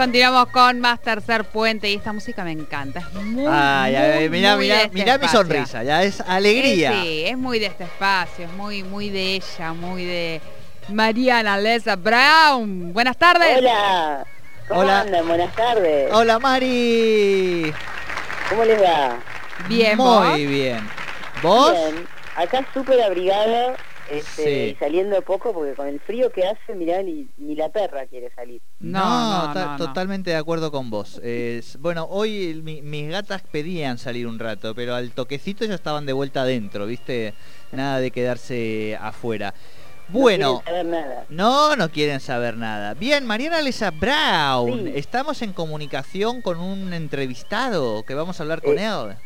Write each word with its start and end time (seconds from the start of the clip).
Continuamos 0.00 0.46
con 0.46 0.80
más 0.80 0.98
Tercer 1.02 1.44
Puente 1.44 1.90
y 1.90 1.96
esta 1.96 2.14
música 2.14 2.42
me 2.42 2.52
encanta. 2.52 3.00
Es 3.00 3.22
muy, 3.22 3.44
Ay, 3.46 3.92
muy, 3.92 4.00
ay, 4.00 4.28
mirá, 4.30 4.56
muy 4.56 4.64
mirá, 4.64 4.76
de 4.78 4.84
este 4.84 4.94
mirá 4.94 5.18
mi 5.18 5.28
sonrisa, 5.28 5.82
ya 5.82 6.02
es 6.02 6.22
alegría. 6.22 6.92
Eh, 6.92 7.02
sí, 7.02 7.24
es 7.26 7.36
muy 7.36 7.58
de 7.58 7.66
este 7.66 7.84
espacio, 7.84 8.46
es 8.46 8.52
muy, 8.52 8.82
muy 8.82 9.10
de 9.10 9.34
ella, 9.34 9.74
muy 9.74 10.06
de 10.06 10.40
Mariana 10.88 11.58
Lesa 11.58 11.96
Brown. 11.96 12.94
Buenas 12.94 13.18
tardes. 13.18 13.58
Hola, 13.58 14.24
¿cómo 14.68 14.80
Hola. 14.80 15.00
andan? 15.00 15.28
Buenas 15.28 15.54
tardes. 15.54 16.10
Hola 16.14 16.38
Mari. 16.38 17.70
¿Cómo 18.48 18.64
les 18.64 18.82
va? 18.82 19.18
Bien, 19.68 19.98
Muy 19.98 20.06
¿vos? 20.06 20.36
bien. 20.38 20.90
¿Vos? 21.42 21.72
Bien, 21.74 22.06
acá 22.36 22.66
súper 22.72 23.02
abrigada 23.02 23.76
este, 24.10 24.44
Sí. 24.44 24.72
y 24.72 24.74
saliendo 24.76 25.20
poco 25.22 25.52
porque 25.52 25.74
con 25.74 25.86
el 25.86 26.00
frío 26.00 26.30
que 26.30 26.46
hace, 26.46 26.74
mirá, 26.74 27.02
ni, 27.02 27.28
ni 27.38 27.54
la 27.54 27.68
perra 27.68 28.06
quiere 28.06 28.30
salir. 28.34 28.60
No, 28.80 29.46
no, 29.48 29.52
ta- 29.54 29.64
no, 29.66 29.78
no. 29.78 29.86
totalmente 29.86 30.30
de 30.30 30.36
acuerdo 30.36 30.70
con 30.72 30.90
vos. 30.90 31.18
Es- 31.22 31.78
bueno, 31.78 32.06
hoy 32.10 32.60
mi- 32.62 32.82
mis 32.82 33.08
gatas 33.10 33.42
pedían 33.50 33.98
salir 33.98 34.26
un 34.26 34.38
rato, 34.38 34.74
pero 34.74 34.94
al 34.94 35.10
toquecito 35.12 35.64
ya 35.64 35.74
estaban 35.74 36.06
de 36.06 36.12
vuelta 36.12 36.42
adentro, 36.42 36.86
¿viste? 36.86 37.34
Nada 37.72 38.00
de 38.00 38.10
quedarse 38.10 38.98
afuera. 39.00 39.54
Bueno, 40.08 40.54
No 40.54 40.60
quieren 40.62 40.86
saber 40.90 41.04
nada. 41.06 41.24
no, 41.28 41.76
no 41.76 41.88
quieren 41.90 42.18
saber 42.20 42.56
nada. 42.56 42.94
Bien, 42.94 43.24
Mariana 43.24 43.60
Lesa 43.62 43.92
Brown, 43.92 44.86
Sí. 44.86 44.92
estamos 44.96 45.40
en 45.42 45.52
comunicación 45.52 46.42
con 46.42 46.58
un 46.58 46.92
entrevistado 46.92 48.02
que 48.04 48.14
vamos 48.14 48.40
a 48.40 48.42
hablar 48.42 48.60
con 48.60 48.76
Eh, 48.76 48.84
él. 48.86 49.16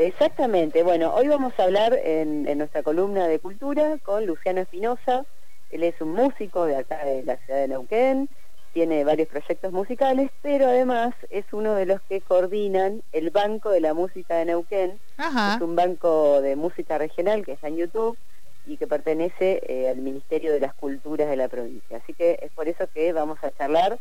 Exactamente, 0.00 0.82
bueno, 0.82 1.12
hoy 1.14 1.28
vamos 1.28 1.52
a 1.58 1.64
hablar 1.64 1.92
en, 1.92 2.48
en 2.48 2.56
nuestra 2.56 2.82
columna 2.82 3.28
de 3.28 3.38
cultura 3.38 3.98
con 4.02 4.24
Luciano 4.24 4.62
Espinosa. 4.62 5.26
Él 5.70 5.82
es 5.82 6.00
un 6.00 6.12
músico 6.12 6.64
de 6.64 6.76
acá 6.76 7.04
de 7.04 7.22
la 7.22 7.36
ciudad 7.36 7.60
de 7.60 7.68
Neuquén, 7.68 8.26
tiene 8.72 9.04
varios 9.04 9.28
proyectos 9.28 9.72
musicales, 9.72 10.30
pero 10.40 10.68
además 10.68 11.12
es 11.28 11.44
uno 11.52 11.74
de 11.74 11.84
los 11.84 12.00
que 12.08 12.22
coordinan 12.22 13.02
el 13.12 13.28
Banco 13.28 13.68
de 13.68 13.80
la 13.80 13.92
Música 13.92 14.36
de 14.36 14.46
Neuquén, 14.46 14.98
Ajá. 15.18 15.56
Es 15.56 15.60
un 15.60 15.76
banco 15.76 16.40
de 16.40 16.56
música 16.56 16.96
regional 16.96 17.44
que 17.44 17.52
está 17.52 17.68
en 17.68 17.76
YouTube 17.76 18.16
y 18.64 18.78
que 18.78 18.86
pertenece 18.86 19.60
eh, 19.68 19.90
al 19.90 19.98
Ministerio 19.98 20.50
de 20.50 20.60
las 20.60 20.72
Culturas 20.72 21.28
de 21.28 21.36
la 21.36 21.48
provincia. 21.48 21.98
Así 21.98 22.14
que 22.14 22.38
es 22.40 22.50
por 22.52 22.68
eso 22.68 22.86
que 22.94 23.12
vamos 23.12 23.38
a 23.42 23.50
charlar 23.50 23.98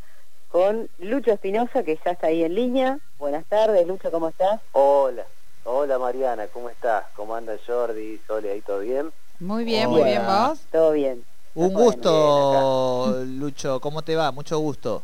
con 0.47 0.89
Lucho 0.97 1.33
Espinosa, 1.33 1.83
que 1.83 1.99
ya 2.05 2.11
está 2.11 2.27
ahí 2.27 2.45
en 2.45 2.55
línea. 2.55 2.99
Buenas 3.17 3.45
tardes, 3.47 3.85
Lucho, 3.85 4.09
¿cómo 4.11 4.29
estás? 4.29 4.61
Hola, 4.71 5.25
hola 5.71 5.99
Mariana, 5.99 6.47
¿cómo 6.47 6.69
estás? 6.69 7.05
¿Cómo 7.15 7.35
anda 7.35 7.55
Jordi, 7.65 8.19
Sole, 8.25 8.51
ahí 8.51 8.61
todo 8.61 8.79
bien? 8.79 9.11
Muy 9.39 9.63
bien, 9.63 9.89
muy 9.89 10.03
bien, 10.03 10.25
vos. 10.25 10.67
Todo 10.71 10.91
bien. 10.93 11.23
Un 11.53 11.73
gusto, 11.73 13.23
Lucho. 13.25 13.79
¿Cómo 13.79 14.01
te 14.01 14.15
va? 14.15 14.31
Mucho 14.31 14.57
gusto. 14.59 15.03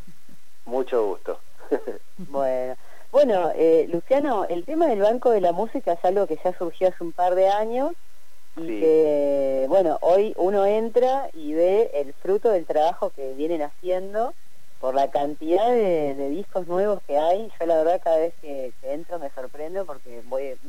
Mucho 0.65 1.05
gusto. 1.05 1.39
Bueno, 2.17 2.75
bueno 3.11 3.51
eh, 3.55 3.87
Luciano, 3.91 4.45
el 4.45 4.63
tema 4.63 4.87
del 4.87 5.01
Banco 5.01 5.31
de 5.31 5.41
la 5.41 5.51
Música 5.51 5.93
es 5.93 6.05
algo 6.05 6.25
que 6.27 6.39
ya 6.43 6.57
surgió 6.57 6.87
hace 6.87 7.03
un 7.03 7.11
par 7.11 7.35
de 7.35 7.49
años 7.49 7.91
y 8.55 8.61
Sí. 8.61 8.79
que, 8.79 9.65
bueno, 9.67 9.99
hoy 10.01 10.33
uno 10.37 10.65
entra 10.65 11.29
y 11.33 11.53
ve 11.53 11.91
el 11.93 12.13
fruto 12.13 12.49
del 12.49 12.65
trabajo 12.65 13.09
que 13.09 13.33
vienen 13.33 13.61
haciendo 13.63 14.33
por 14.85 14.93
la 14.93 15.09
cantidad 15.09 15.71
de, 15.71 16.13
de 16.13 16.29
discos 16.29 16.67
nuevos 16.67 17.01
que 17.07 17.17
hay. 17.17 17.51
Yo 17.59 17.65
la 17.65 17.77
verdad 17.77 17.99
cada 18.03 18.19
vez 18.19 18.35
que, 18.39 18.75
que 18.79 18.93
entro 18.93 19.17
me 19.17 19.31
sorprendo 19.31 19.83
porque 19.83 20.21
voy 20.21 20.59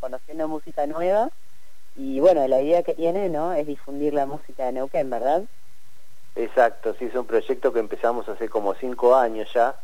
conociendo 0.00 0.48
música 0.48 0.86
nueva 0.86 1.28
y 1.94 2.18
bueno, 2.18 2.48
la 2.48 2.62
idea 2.62 2.82
que 2.82 2.94
tiene 2.94 3.28
no 3.28 3.52
es 3.52 3.66
difundir 3.66 4.14
la 4.14 4.24
música 4.24 4.64
de 4.64 4.72
Neuquén, 4.72 5.10
¿verdad? 5.10 5.44
Exacto, 6.34 6.94
sí, 6.98 7.04
es 7.04 7.14
un 7.14 7.26
proyecto 7.26 7.70
que 7.70 7.80
empezamos 7.80 8.26
hace 8.30 8.48
como 8.48 8.74
cinco 8.74 9.14
años 9.14 9.52
ya 9.52 9.78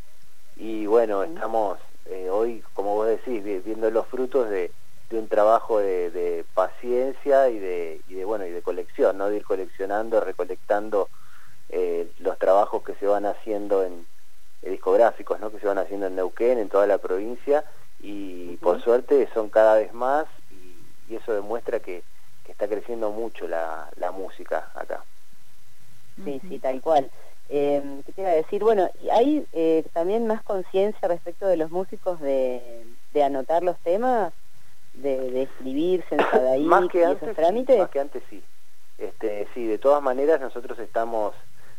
y 0.56 0.86
bueno, 0.86 1.22
estamos 1.22 1.78
eh, 2.06 2.30
hoy, 2.30 2.64
como 2.72 2.94
vos 2.94 3.08
decís, 3.08 3.44
vi- 3.44 3.58
viendo 3.60 3.90
los 3.90 4.06
frutos 4.06 4.48
de, 4.48 4.72
de 5.10 5.18
un 5.18 5.28
trabajo 5.28 5.80
de, 5.80 6.10
de 6.10 6.46
paciencia 6.54 7.50
y 7.50 7.58
de, 7.58 8.02
y 8.06 8.14
de, 8.14 8.24
bueno, 8.24 8.46
y 8.46 8.50
de 8.50 8.62
colección, 8.62 9.18
¿no? 9.18 9.28
De 9.28 9.36
ir 9.36 9.44
coleccionando, 9.44 10.20
recolectando 10.22 11.10
eh, 11.70 12.10
los 12.18 12.38
trabajos 12.38 12.82
que 12.82 12.94
se 12.94 13.06
van 13.06 13.26
haciendo 13.26 13.84
en 13.84 14.06
eh, 14.62 14.70
discográficos, 14.70 15.40
¿no? 15.40 15.50
Que 15.50 15.58
se 15.60 15.66
van 15.66 15.78
haciendo 15.78 16.06
en 16.06 16.16
Neuquén, 16.16 16.58
en 16.58 16.68
toda 16.68 16.86
la 16.86 16.98
provincia 16.98 17.64
y 18.00 18.56
por 18.58 18.82
suerte 18.82 19.28
son 19.32 19.48
cada 19.48 19.76
vez 19.76 19.92
más 19.94 20.26
y, 20.50 21.12
y 21.12 21.16
eso 21.16 21.32
demuestra 21.32 21.80
que, 21.80 22.02
que 22.44 22.52
está 22.52 22.68
creciendo 22.68 23.10
mucho 23.10 23.48
la, 23.48 23.88
la 23.96 24.10
música 24.10 24.68
acá. 24.74 25.02
Sí, 26.24 26.40
sí, 26.48 26.58
tal 26.58 26.80
cual. 26.80 27.10
Eh, 27.48 27.82
¿Qué 28.06 28.12
te 28.12 28.20
iba 28.22 28.30
a 28.30 28.34
decir? 28.34 28.62
Bueno, 28.62 28.88
y 29.02 29.10
hay 29.10 29.46
eh, 29.52 29.84
también 29.92 30.26
más 30.26 30.42
conciencia 30.42 31.08
respecto 31.08 31.46
de 31.46 31.56
los 31.56 31.70
músicos 31.70 32.20
de, 32.20 32.84
de 33.12 33.22
anotar 33.22 33.62
los 33.62 33.78
temas, 33.78 34.32
de, 34.94 35.30
de 35.30 35.42
escribirse 35.42 36.16
en 36.54 36.66
más 36.66 36.88
que 36.88 37.00
y 37.00 37.02
antes, 37.02 37.22
esos 37.22 37.36
sí, 37.36 37.42
trámites. 37.42 37.78
más 37.78 37.90
que 37.90 38.00
antes 38.00 38.22
sí. 38.30 38.42
Este, 38.98 39.48
sí, 39.54 39.66
de 39.66 39.78
todas 39.78 40.02
maneras 40.02 40.40
nosotros 40.40 40.78
estamos 40.78 41.34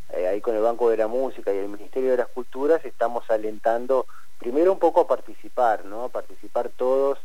eh, 0.10 0.28
ahí 0.28 0.42
con 0.42 0.56
el 0.56 0.62
Banco 0.62 0.90
de 0.90 0.98
la 0.98 1.08
Música 1.08 1.54
y 1.54 1.58
el 1.58 1.68
Ministerio 1.70 2.12
de 2.12 2.18
las 2.18 2.28
Culturas 2.28 2.84
estamos 2.86 3.24
alentando 3.30 4.08
primero 4.38 4.72
un 4.72 4.80
poco 4.80 5.02
a 5.02 5.08
participar, 5.08 5.86
¿no? 5.86 6.06
A 6.06 6.10
participar 6.10 6.70
todos 6.70 7.20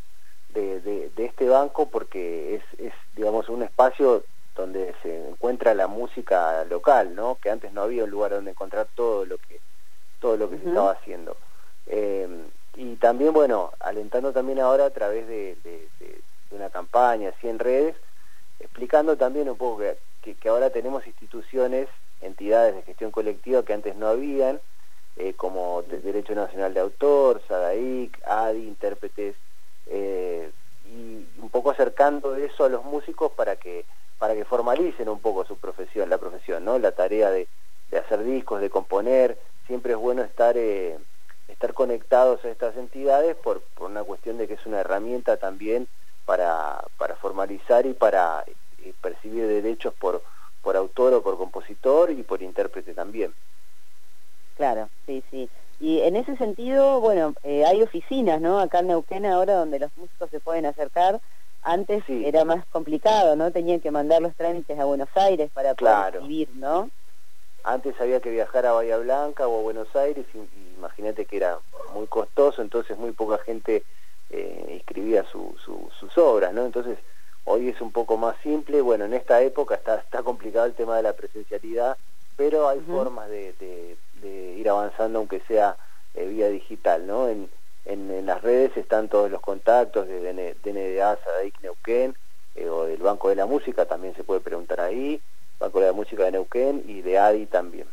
de, 0.48 0.80
de- 0.80 1.10
de 1.10 1.24
este 1.26 1.48
banco 1.48 1.90
porque 1.90 2.56
es, 2.56 2.62
es, 2.78 2.92
digamos, 3.14 3.48
un 3.48 3.62
espacio 3.62 4.24
donde 4.54 4.94
se 5.02 5.28
encuentra 5.28 5.74
la 5.74 5.86
música 5.86 6.64
local, 6.64 7.14
¿no? 7.14 7.38
Que 7.40 7.50
antes 7.50 7.72
no 7.72 7.82
había 7.82 8.04
un 8.04 8.10
lugar 8.10 8.32
donde 8.32 8.50
encontrar 8.50 8.88
todo 8.94 9.24
lo 9.24 9.38
que 9.38 9.60
todo 10.18 10.36
lo 10.36 10.50
que 10.50 10.58
se 10.58 10.68
estaba 10.68 10.92
haciendo. 10.92 11.38
Eh, 11.86 12.50
y 12.74 12.96
también, 12.96 13.32
bueno, 13.32 13.72
alentando 13.80 14.32
también 14.32 14.60
ahora 14.60 14.84
a 14.86 14.90
través 14.90 15.26
de, 15.26 15.56
de- 15.64 15.88
de- 15.98 16.22
de 16.50 16.56
una 16.56 16.68
campaña 16.68 17.30
así 17.30 17.48
en 17.48 17.58
redes, 17.58 17.96
explicando 18.58 19.16
también 19.16 19.48
un 19.48 19.56
poco 19.56 19.78
que, 19.80 19.98
que- 20.20 20.36
que 20.36 20.48
ahora 20.50 20.68
tenemos 20.70 21.06
instituciones, 21.06 21.88
entidades 22.20 22.74
de 22.74 22.82
gestión 22.82 23.10
colectiva 23.10 23.64
que 23.64 23.72
antes 23.72 23.96
no 23.96 24.08
habían, 24.08 24.60
eh, 25.16 25.34
como 25.34 25.82
de- 25.82 26.00
Derecho 26.00 26.34
Nacional 26.34 26.74
de 26.74 26.80
Autor, 26.80 27.42
SADAIC, 27.48 28.20
ADI, 28.24 28.66
intérpretes, 28.66 29.36
eh, 29.86 30.52
y 30.84 31.26
un 31.38 31.50
poco 31.50 31.70
acercando 31.70 32.36
eso 32.36 32.64
a 32.64 32.68
los 32.68 32.84
músicos 32.84 33.32
para 33.32 33.56
que 33.56 33.86
para 34.18 34.34
que 34.34 34.44
formalicen 34.44 35.08
un 35.08 35.20
poco 35.20 35.46
su 35.46 35.58
profesión, 35.58 36.10
la 36.10 36.18
profesión, 36.18 36.62
¿no? 36.62 36.78
La 36.78 36.92
tarea 36.92 37.30
de, 37.30 37.48
de 37.90 37.98
hacer 37.98 38.22
discos, 38.22 38.60
de 38.60 38.68
componer, 38.68 39.38
siempre 39.66 39.92
es 39.92 39.98
bueno 39.98 40.22
estar 40.22 40.58
eh, 40.58 40.98
estar 41.48 41.72
conectados 41.74 42.44
a 42.44 42.50
estas 42.50 42.76
entidades 42.76 43.34
por, 43.36 43.62
por 43.74 43.90
una 43.90 44.04
cuestión 44.04 44.36
de 44.38 44.46
que 44.46 44.54
es 44.54 44.66
una 44.66 44.80
herramienta 44.80 45.38
también 45.38 45.88
para, 46.26 46.84
para 46.98 47.16
formalizar 47.16 47.86
y 47.86 47.94
para 47.94 48.44
eh, 48.78 48.94
percibir 49.00 49.46
derechos 49.46 49.94
por, 49.94 50.22
por 50.62 50.76
autor 50.76 51.14
o 51.14 51.22
por 51.22 51.36
compositor 51.38 52.10
y 52.10 52.22
por 52.22 52.42
intérprete 52.42 52.94
también. 52.94 53.34
Claro, 54.54 54.90
sí, 55.06 55.24
sí. 55.30 55.48
Y 55.78 56.00
en 56.00 56.16
ese 56.16 56.36
sentido, 56.36 57.00
bueno, 57.00 57.34
eh, 57.42 57.64
hay 57.64 57.82
oficinas, 57.82 58.40
¿no? 58.40 58.60
Acá 58.60 58.80
en 58.80 58.88
Neuquén 58.88 59.24
ahora 59.24 59.54
donde 59.54 59.78
los 59.78 59.90
músicos 59.96 60.28
se 60.30 60.40
pueden 60.40 60.66
acercar. 60.66 61.20
Antes 61.62 62.04
Sí. 62.06 62.22
era 62.26 62.44
más 62.44 62.66
complicado, 62.66 63.36
¿no? 63.36 63.50
Tenían 63.52 63.80
que 63.80 63.90
mandar 63.90 64.20
los 64.20 64.34
trámites 64.36 64.78
a 64.78 64.84
Buenos 64.84 65.08
Aires 65.14 65.50
para 65.52 65.74
poder 65.74 65.76
Claro. 65.94 66.18
escribir, 66.18 66.50
¿no? 66.54 66.90
Antes 67.64 67.98
había 68.00 68.20
que 68.20 68.30
viajar 68.30 68.64
a 68.66 68.72
Bahía 68.72 68.96
Blanca 68.98 69.46
o 69.46 69.58
a 69.58 69.62
Buenos 69.62 69.94
Aires 69.94 70.26
y, 70.34 70.38
y 70.38 70.74
imagínate 70.76 71.26
que 71.26 71.36
era 71.36 71.58
muy 71.94 72.06
costoso, 72.06 72.62
entonces 72.62 72.96
muy 72.98 73.12
poca 73.12 73.38
gente 73.38 73.84
eh, 74.30 74.76
escribía 74.78 75.24
su- 75.24 75.56
su- 75.64 75.90
sus 75.98 76.16
obras, 76.16 76.52
¿no? 76.54 76.64
Entonces 76.64 76.98
hoy 77.44 77.68
es 77.68 77.80
un 77.80 77.92
poco 77.92 78.16
más 78.16 78.36
simple, 78.42 78.80
bueno, 78.80 79.04
en 79.04 79.14
esta 79.14 79.40
época 79.42 79.74
está, 79.74 79.96
está 79.96 80.22
complicado 80.22 80.66
el 80.66 80.74
tema 80.74 80.96
de 80.96 81.02
la 81.02 81.14
presencialidad, 81.14 81.98
pero 82.36 82.68
hay 82.68 82.80
formas 82.80 83.28
de, 83.28 83.52
de- 83.54 83.98
de 84.14 84.28
ir 84.58 84.68
avanzando 84.68 85.18
aunque 85.18 85.40
sea 85.48 85.76
eh, 86.14 86.26
vía 86.26 86.48
digital, 86.48 87.06
¿no? 87.06 87.28
En, 87.28 87.50
en- 87.84 88.10
en 88.10 88.26
las 88.26 88.40
redes 88.42 88.76
están 88.76 89.08
todos 89.08 89.30
los 89.30 89.40
contactos 89.40 90.06
de 90.06 90.20
DN 90.20 90.54
DNDA, 90.62 91.18
SADIC, 91.24 91.60
Neuquén, 91.60 92.14
eh, 92.54 92.68
o 92.68 92.84
del 92.84 93.02
Banco 93.02 93.28
de 93.28 93.36
la 93.36 93.46
Música, 93.46 93.86
también 93.86 94.14
se 94.14 94.24
puede 94.24 94.40
preguntar 94.40 94.80
ahí, 94.80 95.22
Banco 95.58 95.80
de 95.80 95.86
la 95.86 95.92
Música 95.92 96.24
de 96.24 96.32
Neuquén 96.32 96.84
y 96.86 97.02
de 97.02 97.18
ADI 97.18 97.46
también. 97.46 97.88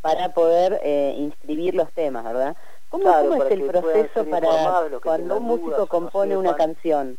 Para 0.00 0.30
poder 0.30 0.80
eh, 0.82 1.14
inscribir 1.18 1.74
los 1.74 1.92
temas, 1.92 2.24
¿verdad? 2.24 2.56
¿Cómo, 2.88 3.04
Claro, 3.04 3.28
cómo 3.30 3.44
es 3.44 3.52
el 3.52 3.62
proceso 3.62 4.24
para 4.26 4.88
cuando 5.02 5.36
un 5.36 5.42
músico 5.44 5.76
no 5.78 5.86
compone 5.86 6.36
una 6.36 6.56
canción? 6.56 7.18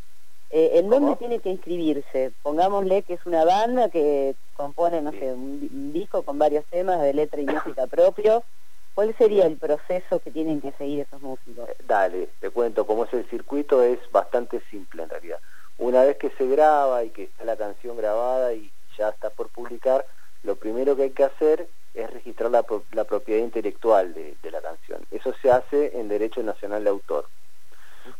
Eh, 0.51 0.71
¿En 0.79 0.89
¿Cómo? 0.89 0.99
dónde 0.99 1.15
tiene 1.17 1.39
que 1.39 1.49
inscribirse? 1.49 2.33
Pongámosle 2.41 3.03
que 3.03 3.13
es 3.13 3.25
una 3.25 3.45
banda 3.45 3.89
que 3.89 4.35
compone, 4.53 5.01
no 5.01 5.11
Sí. 5.11 5.19
sé, 5.19 5.33
un 5.33 5.93
disco 5.93 6.23
con 6.23 6.37
varios 6.37 6.65
temas 6.65 7.01
de 7.01 7.13
letra 7.13 7.41
y 7.41 7.45
música 7.45 7.87
propio. 7.87 8.43
¿Cuál 8.93 9.15
sería 9.17 9.45
el 9.45 9.57
proceso 9.57 10.19
que 10.19 10.31
tienen 10.31 10.59
que 10.59 10.73
seguir 10.73 11.01
esos 11.01 11.21
músicos? 11.21 11.69
Eh, 11.69 11.77
Dale, 11.87 12.29
te 12.39 12.49
cuento, 12.49 12.85
cómo 12.85 13.05
es 13.05 13.13
el 13.13 13.25
circuito 13.29 13.81
es 13.81 13.99
bastante 14.11 14.61
simple 14.69 15.03
en 15.03 15.09
realidad. 15.09 15.39
Una 15.77 16.03
vez 16.03 16.17
que 16.17 16.29
se 16.31 16.45
graba 16.47 17.03
y 17.03 17.09
que 17.11 17.23
está 17.23 17.45
la 17.45 17.55
canción 17.55 17.95
grabada 17.95 18.53
y 18.53 18.71
ya 18.97 19.09
está 19.09 19.29
por 19.29 19.49
publicar, 19.49 20.05
lo 20.43 20.55
primero 20.57 20.95
que 20.95 21.03
hay 21.03 21.09
que 21.11 21.23
hacer 21.23 21.69
es 21.93 22.11
registrar 22.11 22.51
la, 22.51 22.63
propiedad 22.63 23.43
intelectual 23.43 24.13
de, 24.13 24.35
la 24.51 24.61
canción. 24.61 25.05
Eso 25.11 25.33
se 25.41 25.51
hace 25.51 25.97
en 25.97 26.09
Derecho 26.09 26.43
Nacional 26.43 26.83
de 26.83 26.89
Autor. 26.89 27.27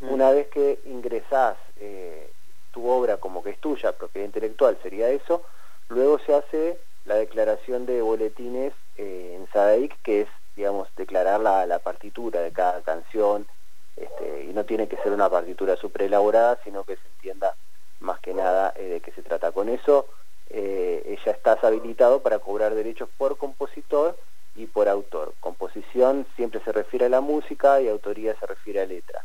Una 0.02 0.32
vez 0.32 0.48
que 0.48 0.80
ingresás 0.86 1.58
eh, 1.78 2.32
tu 2.72 2.88
obra 2.88 3.18
como 3.18 3.44
que 3.44 3.52
es 3.52 3.60
tuya, 3.60 3.92
propiedad 3.94 4.26
intelectual 4.26 4.78
sería 4.82 5.10
eso, 5.10 5.44
luego 5.90 6.20
se 6.20 6.34
hace 6.34 6.80
la 7.06 7.16
declaración 7.16 7.86
de 7.86 8.02
boletines 8.02 8.74
eh, 8.98 9.36
en 9.38 9.48
SADAIC, 9.52 10.02
que 10.02 10.22
es, 10.22 10.28
digamos, 10.56 10.88
declarar 10.96 11.40
la, 11.40 11.80
partitura 11.80 12.42
de 12.42 12.52
cada 12.52 12.82
canción, 12.82 13.48
este, 13.96 14.46
y 14.46 14.54
no 14.54 14.66
tiene 14.66 14.88
que 14.88 14.98
ser 14.98 15.12
una 15.12 15.30
partitura 15.30 15.76
super 15.76 16.04
elaborada, 16.04 16.60
sino 16.64 16.84
que 16.84 16.96
se 16.96 17.08
entienda 17.16 17.56
más 18.00 18.20
que 18.20 18.34
nada 18.34 18.74
eh, 18.76 18.84
de 18.84 19.02
qué 19.02 19.12
se 19.12 19.22
trata. 19.22 19.52
Con 19.52 19.70
eso 19.70 20.08
eh, 20.50 21.18
ya 21.26 21.32
estás 21.32 21.64
habilitado 21.64 22.22
para 22.22 22.40
cobrar 22.40 22.76
derechos 22.76 23.10
por 23.18 23.38
compositor 23.38 24.18
y 24.56 24.66
por 24.66 24.88
autor. 24.88 25.34
Composición 25.40 26.26
siempre 26.36 26.62
se 26.64 26.72
refiere 26.72 27.06
a 27.06 27.10
la 27.10 27.22
música 27.22 27.82
y 27.82 27.88
autoría 27.88 28.36
se 28.40 28.46
refiere 28.46 28.82
a 28.82 28.86
letra. 28.86 29.24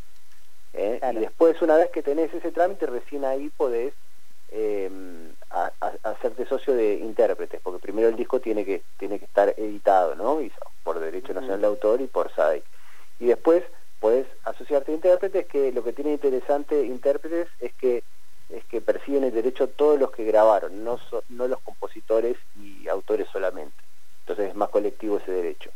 ¿Eh? 0.76 1.00
Y 1.12 1.16
después, 1.16 1.60
una 1.62 1.76
vez 1.76 1.90
que 1.90 2.02
tenés 2.02 2.32
ese 2.32 2.52
trámite, 2.52 2.86
recién 2.86 3.24
ahí 3.24 3.50
podés 3.56 3.94
eh, 4.50 4.90
hacerte 6.02 6.46
socio 6.46 6.74
de 6.74 6.94
intérpretes, 6.94 7.60
porque 7.62 7.80
primero 7.80 8.08
el 8.08 8.16
disco 8.16 8.40
tiene 8.40 8.64
que, 8.64 8.82
tiene 8.98 9.18
que 9.18 9.24
estar 9.24 9.54
editado, 9.56 10.14
¿no? 10.14 10.38
por 10.84 11.00
Derecho 11.00 11.34
Nacional 11.34 11.60
de 11.60 11.66
Autor 11.66 12.00
y 12.00 12.06
por 12.06 12.32
SADIC. 12.32 12.64
Y 13.18 13.26
después 13.26 13.64
podés 14.00 14.26
asociarte 14.44 14.92
a 14.92 14.94
intérpretes, 14.94 15.46
que 15.46 15.72
lo 15.72 15.82
que 15.82 15.92
tiene 15.92 16.12
interesante 16.12 16.84
intérpretes 16.84 17.48
es 17.60 17.72
que 17.74 18.04
es 18.48 18.64
que 18.66 18.80
perciben 18.80 19.24
el 19.24 19.34
derecho 19.34 19.68
todos 19.68 19.98
los 19.98 20.12
que 20.12 20.24
grabaron, 20.24 20.84
no, 20.84 21.00
no 21.30 21.48
los 21.48 21.60
compositores 21.62 22.36
y 22.54 22.86
autores 22.86 23.26
solamente. 23.32 23.74
Entonces 24.20 24.50
es 24.50 24.54
más 24.54 24.68
colectivo 24.68 25.16
ese 25.18 25.32
derecho. 25.32 25.70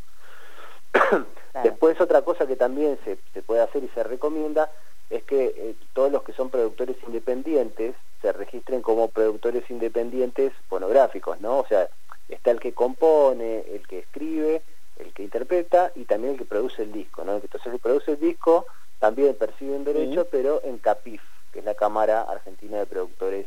Después 1.64 2.00
otra 2.00 2.23
cosa 2.23 2.46
que 2.46 2.56
también 2.56 2.99
se, 3.05 3.19
se, 3.35 3.43
puede 3.43 3.61
hacer 3.61 3.82
y 3.82 3.88
se 3.88 4.05
recomienda 4.05 4.70
es 5.10 5.24
que 5.24 5.54
eh, 5.56 5.74
todos 5.92 6.10
los 6.10 6.22
que 6.22 6.32
son 6.32 6.50
productores 6.50 6.96
independientes 7.06 7.96
se 8.22 8.32
registren 8.32 8.80
como 8.80 9.08
productores 9.08 9.68
independientes 9.70 10.52
fonográficos, 10.68 11.40
¿no? 11.40 11.58
O 11.58 11.66
sea, 11.66 11.88
está 12.28 12.52
el 12.52 12.60
que 12.60 12.72
compone, 12.72 13.64
el 13.68 13.86
que 13.86 13.98
escribe, 13.98 14.62
el 14.96 15.12
que 15.12 15.24
interpreta 15.24 15.90
y 15.94 16.04
también 16.04 16.34
el 16.34 16.38
que 16.38 16.44
produce 16.44 16.82
el 16.82 16.92
disco, 16.92 17.24
¿no? 17.24 17.36
Entonces 17.36 17.66
el 17.66 17.72
que 17.72 17.78
produce 17.78 18.12
el 18.12 18.20
disco 18.20 18.66
también 18.98 19.34
percibe 19.34 19.76
un 19.76 19.84
derecho, 19.84 20.28
pero 20.30 20.60
en 20.62 20.78
CAPIF, 20.78 21.22
que 21.52 21.60
es 21.60 21.64
la 21.64 21.74
Cámara 21.74 22.22
Argentina 22.22 22.78
de 22.78 22.86
Productores 22.86 23.46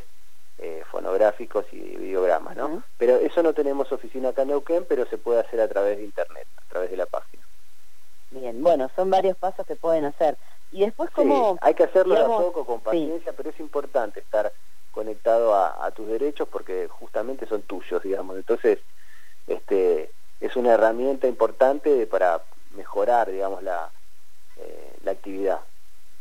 eh, 0.57 0.83
Fonográficos 0.91 1.65
y 1.71 1.79
Videogramas, 1.79 2.57
¿no? 2.57 2.83
Pero 2.97 3.17
eso 3.17 3.43
no 3.43 3.53
tenemos 3.53 3.91
oficina 3.91 4.29
acá 4.29 4.41
en 4.41 4.49
Neuquén, 4.49 4.85
pero 4.89 5.05
se 5.05 5.17
puede 5.17 5.39
hacer 5.39 5.61
a 5.61 5.67
través 5.67 5.97
de 5.97 6.03
Internet, 6.03 6.47
a 6.57 6.69
través 6.69 6.91
de 6.91 6.97
la 6.97 7.05
página. 7.05 7.43
Bien, 8.31 8.63
bueno, 8.63 8.89
son 8.95 9.11
varios 9.11 9.37
pasos 9.37 9.65
que 9.65 9.75
pueden 9.75 10.05
hacer. 10.05 10.37
Y 10.73 10.81
después 10.81 11.11
como... 11.11 11.57
hay 11.61 11.75
que 11.75 11.83
hacerlo 11.83 12.17
a 12.17 12.25
poco, 12.25 12.65
con 12.65 12.81
paciencia, 12.81 13.31
pero 13.33 13.51
es 13.51 13.59
importante 13.59 14.19
estar 14.19 14.51
conectado 14.91 15.55
a, 15.55 15.89
tus 15.91 16.07
derechos 16.07 16.47
porque 16.47 16.87
justamente 16.87 17.45
son 17.45 17.61
tuyos, 17.61 18.01
digamos. 18.01 18.37
Entonces, 18.37 18.79
este, 19.47 20.11
es 20.39 20.55
una 20.55 20.73
herramienta 20.73 21.27
importante 21.27 22.07
para 22.07 22.41
mejorar, 22.75 23.31
digamos, 23.31 23.61
la, 23.61 23.91
eh, 24.57 24.93
la 25.03 25.11
actividad. 25.11 25.59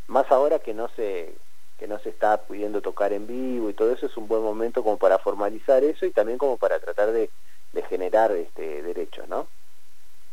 Más 0.07 0.31
ahora 0.31 0.59
que 0.59 0.73
no 0.73 0.87
se 0.89 1.33
que 1.79 1.87
no 1.87 1.97
se 1.99 2.09
está 2.09 2.37
pudiendo 2.37 2.81
tocar 2.81 3.11
en 3.13 3.25
vivo 3.25 3.69
y 3.69 3.73
todo 3.73 3.91
eso 3.91 4.05
es 4.05 4.15
un 4.15 4.27
buen 4.27 4.43
momento 4.43 4.83
como 4.83 4.97
para 4.97 5.17
formalizar 5.17 5.83
eso 5.83 6.05
y 6.05 6.11
también 6.11 6.37
como 6.37 6.57
para 6.57 6.79
tratar 6.79 7.11
de, 7.11 7.31
de 7.73 7.81
generar 7.83 8.31
este 8.31 8.83
derechos, 8.83 9.27
¿no? 9.27 9.47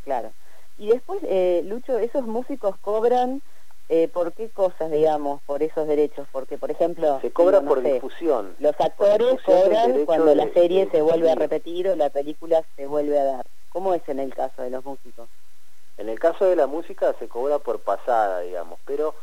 Claro. 0.04 0.32
Y 0.78 0.88
después, 0.88 1.20
eh, 1.24 1.62
Lucho, 1.64 1.98
esos 1.98 2.26
músicos 2.26 2.76
cobran 2.80 3.42
eh, 3.92 4.06
por 4.06 4.32
qué 4.34 4.48
cosas, 4.50 4.88
digamos, 4.88 5.42
por 5.42 5.64
esos 5.64 5.88
derechos, 5.88 6.28
porque, 6.30 6.56
por 6.56 6.70
ejemplo... 6.70 7.18
Se 7.20 7.32
cobra 7.32 7.60
por 7.60 7.82
difusión. 7.82 8.54
Los 8.60 8.80
actores 8.80 9.42
cobran 9.42 10.06
cuando 10.06 10.32
la 10.32 10.48
serie 10.52 10.88
se 10.92 11.02
vuelve 11.02 11.28
a 11.28 11.34
repetir 11.34 11.88
o 11.88 11.96
la 11.96 12.08
película 12.08 12.62
se 12.76 12.86
vuelve 12.86 13.18
a 13.18 13.24
dar. 13.24 13.46
¿Cómo 13.70 13.92
es 13.92 14.08
en 14.08 14.20
el 14.20 14.32
caso 14.32 14.62
de 14.62 14.70
los 14.70 14.84
músicos? 14.84 15.28
En 15.98 16.08
el 16.08 16.20
caso 16.20 16.44
de 16.44 16.54
la 16.54 16.68
música 16.68 17.16
se 17.18 17.26
cobra 17.26 17.58
por 17.58 17.80
pasada, 17.80 18.42
digamos, 18.42 18.78
pero 18.84 19.16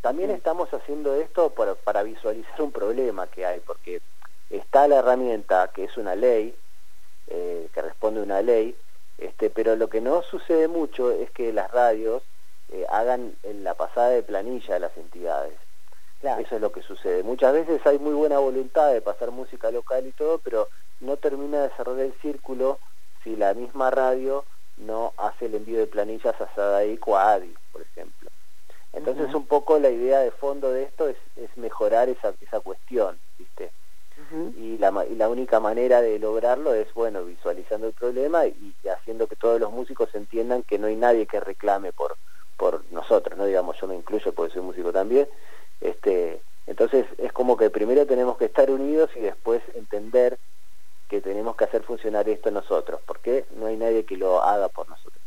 también 0.00 0.30
estamos 0.30 0.72
haciendo 0.72 1.16
esto 1.16 1.50
para, 1.50 1.74
para 1.74 2.04
visualizar 2.04 2.62
un 2.62 2.70
problema 2.70 3.26
que 3.26 3.46
hay, 3.46 3.58
porque 3.58 4.00
está 4.48 4.86
la 4.86 5.00
herramienta 5.00 5.72
que 5.74 5.82
es 5.82 5.96
una 5.96 6.14
ley, 6.14 6.54
eh, 7.26 7.68
que 7.74 7.82
responde 7.82 8.20
a 8.20 8.22
una 8.22 8.42
ley, 8.42 8.76
este, 9.18 9.50
pero 9.50 9.74
lo 9.74 9.88
que 9.88 10.00
no 10.00 10.22
sucede 10.22 10.68
mucho 10.68 11.10
es 11.10 11.32
que 11.32 11.52
las 11.52 11.68
radios 11.72 12.22
eh, 12.70 12.86
hagan 12.88 13.34
en 13.42 13.64
la 13.64 13.74
pasada 13.74 14.10
de 14.10 14.22
planilla 14.22 14.74
de 14.74 14.80
las 14.80 14.96
entidades. 14.96 15.54
Eso 16.20 16.56
es 16.56 16.60
lo 16.60 16.72
que 16.72 16.82
sucede. 16.82 17.22
Muchas 17.22 17.52
veces 17.52 17.80
hay 17.86 17.98
muy 17.98 18.12
buena 18.12 18.38
voluntad 18.38 18.92
de 18.92 19.00
pasar 19.00 19.30
música 19.30 19.70
local 19.70 20.04
y 20.06 20.12
todo, 20.12 20.38
pero 20.38 20.68
no 21.00 21.16
termina 21.16 21.62
de 21.62 21.70
cerrar 21.76 21.98
el 22.00 22.12
círculo 22.20 22.80
si 23.22 23.36
la 23.36 23.54
misma 23.54 23.90
radio 23.90 24.44
no 24.78 25.14
hace 25.16 25.46
el 25.46 25.54
envío 25.54 25.78
de 25.78 25.86
planillas 25.86 26.40
a 26.40 26.52
SADAIC 26.54 27.06
o 27.06 27.16
a 27.16 27.34
ADI, 27.34 27.54
por 27.72 27.82
ejemplo. 27.82 28.30
Entonces 28.92 29.32
un 29.34 29.46
poco 29.46 29.78
la 29.78 29.90
idea 29.90 30.20
de 30.20 30.32
fondo 30.32 30.72
de 30.72 30.84
esto 30.84 31.08
es, 31.08 31.16
es 31.36 31.56
mejorar 31.56 32.08
esa, 32.08 32.34
esa 32.40 32.60
cuestión, 32.60 33.18
¿viste? 33.38 33.70
y, 34.56 34.78
la, 34.78 35.06
y 35.08 35.14
la 35.14 35.28
única 35.28 35.60
manera 35.60 36.02
de 36.02 36.18
lograrlo 36.18 36.74
es, 36.74 36.92
bueno, 36.94 37.24
visualizando 37.24 37.86
el 37.86 37.92
problema 37.92 38.46
y, 38.46 38.74
haciendo 38.88 39.26
que 39.26 39.36
todos 39.36 39.60
los 39.60 39.72
músicos 39.72 40.14
entiendan 40.14 40.62
que 40.62 40.78
no 40.78 40.86
hay 40.86 40.96
nadie 40.96 41.26
que 41.26 41.40
reclame 41.40 41.92
por, 41.92 42.16
por 42.58 42.84
nosotros, 42.90 43.38
¿no? 43.38 43.46
Digamos, 43.46 43.80
yo 43.80 43.86
me 43.86 43.96
incluyo 43.96 44.34
porque 44.34 44.52
soy 44.52 44.62
músico 44.62 44.92
también. 44.92 45.26
Este, 45.80 46.42
entonces 46.66 47.06
es 47.16 47.32
como 47.32 47.56
que 47.56 47.70
primero 47.70 48.06
tenemos 48.06 48.36
que 48.36 48.44
estar 48.44 48.70
unidos 48.70 49.08
y 49.16 49.20
después 49.20 49.62
entender 49.74 50.38
que 51.08 51.22
tenemos 51.22 51.56
que 51.56 51.64
hacer 51.64 51.82
funcionar 51.84 52.28
esto 52.28 52.50
nosotros, 52.50 53.00
porque 53.06 53.46
no 53.56 53.66
hay 53.66 53.76
nadie 53.76 54.04
que 54.04 54.18
lo 54.18 54.42
haga 54.42 54.68
por 54.68 54.86
nosotros. 54.90 55.22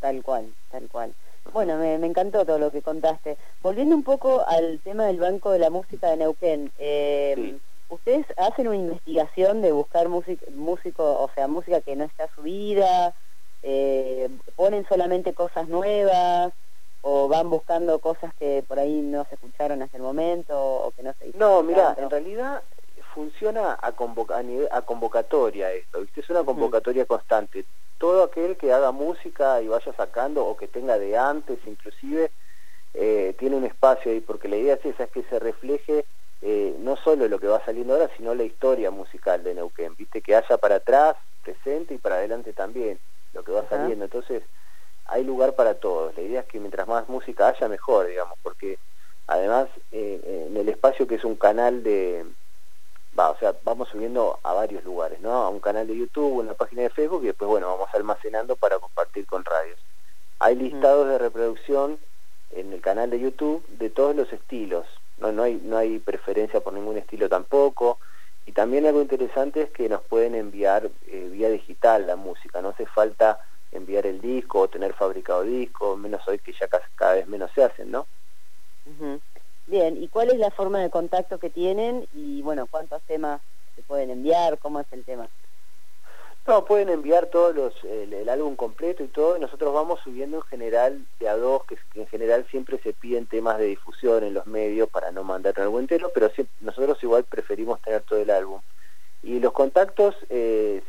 Tal 0.00 0.22
cual, 0.22 0.54
tal 0.70 0.88
cual. 0.88 1.12
Bueno, 1.52 1.76
me, 1.76 1.94
encantó 1.94 2.46
todo 2.46 2.58
lo 2.58 2.70
que 2.70 2.80
contaste. 2.80 3.36
Volviendo 3.62 3.94
un 3.94 4.02
poco 4.02 4.42
al 4.48 4.80
tema 4.80 5.04
del 5.04 5.18
Banco 5.18 5.50
de 5.50 5.58
la 5.58 5.68
Música 5.68 6.08
de 6.08 6.16
Neuquén, 6.16 6.72
eh, 6.78 7.58
¿Ustedes 7.88 8.26
hacen 8.36 8.66
una 8.66 8.78
investigación 8.78 9.62
de 9.62 9.70
buscar 9.70 10.08
músico, 10.08 11.22
o 11.22 11.30
sea, 11.36 11.46
música 11.46 11.80
que 11.80 11.94
no 11.94 12.04
está 12.04 12.28
subida? 12.34 13.14
Eh, 13.68 14.28
¿Ponen 14.54 14.86
solamente 14.88 15.34
cosas 15.34 15.66
nuevas? 15.66 16.52
¿O 17.02 17.26
van 17.26 17.50
buscando 17.50 17.98
cosas 17.98 18.32
que 18.38 18.64
por 18.66 18.78
ahí 18.78 19.00
no 19.00 19.24
se 19.24 19.34
escucharon 19.34 19.82
hasta 19.82 19.96
el 19.96 20.04
momento 20.04 20.56
o 20.56 20.92
que 20.92 21.02
no 21.02 21.12
se 21.18 21.36
No, 21.36 21.64
mira, 21.64 21.96
en 21.98 22.08
realidad 22.08 22.62
funciona 23.12 23.72
a, 23.72 23.88
a, 23.88 24.82
convocatoria 24.82 25.72
esto, 25.72 26.00
¿viste? 26.00 26.20
Es 26.20 26.30
una 26.30 26.44
convocatoria 26.44 27.06
constante. 27.06 27.64
Todo 27.98 28.22
aquel 28.22 28.56
que 28.56 28.72
haga 28.72 28.92
música 28.92 29.60
y 29.62 29.68
vaya 29.68 29.92
sacando, 29.96 30.46
o 30.46 30.56
que 30.56 30.68
tenga 30.68 30.96
de 30.98 31.16
antes 31.16 31.58
inclusive, 31.66 32.30
eh, 32.94 33.34
tiene 33.38 33.56
un 33.56 33.64
espacio 33.64 34.12
ahí, 34.12 34.20
porque 34.20 34.48
la 34.48 34.56
idea 34.56 34.74
es 34.74 34.84
esa, 34.84 35.04
es 35.04 35.10
que 35.10 35.24
se 35.24 35.40
refleje 35.40 36.04
eh, 36.42 36.76
no 36.78 36.96
solo 36.96 37.26
lo 37.26 37.40
que 37.40 37.48
va 37.48 37.64
saliendo 37.64 37.94
ahora, 37.94 38.10
sino 38.16 38.34
la 38.34 38.44
historia 38.44 38.92
musical 38.92 39.42
de 39.42 39.54
Neuquén, 39.54 39.96
viste 39.96 40.20
que 40.20 40.36
haya 40.36 40.56
para 40.58 40.76
atrás, 40.76 41.16
presente 41.42 41.94
y 41.94 41.98
para 41.98 42.16
adelante 42.16 42.52
también, 42.52 43.00
lo 43.32 43.42
que 43.42 43.52
va 43.52 43.68
saliendo. 43.68 44.04
Entonces, 44.04 44.42
hay 45.06 45.24
lugar 45.24 45.54
para 45.54 45.74
todos. 45.74 46.16
La 46.16 46.22
idea 46.22 46.40
es 46.40 46.46
que 46.46 46.60
mientras 46.60 46.88
más 46.88 47.08
música 47.08 47.48
haya, 47.48 47.68
mejor, 47.68 48.06
digamos, 48.06 48.38
porque 48.42 48.78
además 49.26 49.68
eh, 49.92 50.46
en 50.48 50.56
el 50.56 50.68
espacio 50.68 51.06
que 51.06 51.16
es 51.16 51.24
un 51.24 51.36
canal 51.36 51.82
de... 51.82 52.24
Va, 53.18 53.30
o 53.30 53.38
sea, 53.38 53.54
vamos 53.64 53.88
subiendo 53.88 54.38
a 54.42 54.52
varios 54.52 54.84
lugares, 54.84 55.20
¿no? 55.20 55.32
A 55.32 55.48
un 55.48 55.60
canal 55.60 55.86
de 55.86 55.96
YouTube, 55.96 56.40
una 56.40 56.52
página 56.52 56.82
de 56.82 56.90
Facebook 56.90 57.22
y 57.22 57.28
después, 57.28 57.48
bueno, 57.48 57.68
vamos 57.68 57.88
almacenando 57.94 58.56
para 58.56 58.78
compartir 58.78 59.26
con 59.26 59.42
radios. 59.42 59.78
Hay 60.38 60.54
listados 60.54 61.08
de 61.08 61.16
reproducción 61.16 61.98
en 62.50 62.74
el 62.74 62.82
canal 62.82 63.08
de 63.08 63.18
YouTube 63.18 63.66
de 63.68 63.88
todos 63.88 64.14
los 64.14 64.30
estilos, 64.34 64.86
no, 65.18 65.32
no, 65.32 65.44
hay, 65.44 65.60
no 65.64 65.78
hay 65.78 65.98
preferencia 65.98 66.60
por 66.60 66.72
ningún 66.72 66.98
estilo 66.98 67.28
tampoco. 67.28 67.98
Y 68.46 68.52
también 68.52 68.86
algo 68.86 69.02
interesante 69.02 69.62
es 69.62 69.70
que 69.70 69.88
nos 69.88 70.02
pueden 70.02 70.36
enviar 70.36 70.90
eh, 71.06 71.28
vía 71.30 71.50
digital 71.50 72.06
la 72.06 72.14
música, 72.14 72.62
no 72.62 72.70
hace 72.70 72.86
falta 72.86 73.40
enviar 73.72 74.06
el 74.06 74.20
disco 74.20 74.60
o 74.60 74.68
tener 74.68 74.94
fabricado 74.94 75.42
disco, 75.42 75.96
menos 75.96 76.26
hoy 76.28 76.38
que 76.38 76.52
ya 76.52 76.68
cada 76.94 77.14
vez 77.14 77.26
menos 77.26 77.50
se 77.52 77.64
hacen, 77.64 77.90
¿no? 77.90 78.06
Bien, 79.66 80.00
¿y 80.00 80.08
cuál 80.08 80.30
es 80.30 80.38
la 80.38 80.52
forma 80.52 80.80
de 80.80 80.90
contacto 80.90 81.40
que 81.40 81.50
tienen? 81.50 82.06
Y 82.12 82.40
bueno, 82.42 82.68
¿cuántos 82.68 83.02
temas 83.02 83.40
se 83.74 83.82
pueden 83.82 84.10
enviar? 84.10 84.60
¿Cómo 84.60 84.78
es 84.78 84.86
el 84.92 85.04
tema? 85.04 85.28
No, 86.46 86.64
pueden 86.64 86.90
enviar 86.90 87.26
todos 87.26 87.56
los, 87.56 87.74
el, 87.82 88.28
álbum 88.28 88.54
completo 88.54 89.02
y 89.02 89.08
todo, 89.08 89.36
nosotros 89.38 89.74
vamos 89.74 89.98
subiendo 90.04 90.36
en 90.36 90.42
general 90.44 91.04
de 91.18 91.28
a 91.28 91.36
dos, 91.36 91.62
que, 91.64 91.76
en 92.00 92.06
general 92.06 92.46
siempre 92.48 92.78
se 92.78 92.92
piden 92.92 93.26
temas 93.26 93.58
de 93.58 93.64
difusión 93.64 94.22
en 94.22 94.32
los 94.32 94.46
medios 94.46 94.88
para 94.88 95.10
no 95.10 95.24
mandar 95.24 95.58
algo 95.58 95.80
entero, 95.80 96.12
pero 96.14 96.30
nosotros 96.60 97.02
igual 97.02 97.24
preferimos 97.24 97.82
tener 97.82 98.02
todo 98.02 98.20
el 98.20 98.30
álbum. 98.30 98.60
Y 99.24 99.40
los 99.40 99.52
contactos, 99.52 100.14
eh, 100.28 100.82